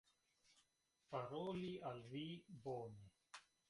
paroli 1.11 1.71
al 1.93 2.03
vi, 2.09 2.27
bone. 2.67 3.09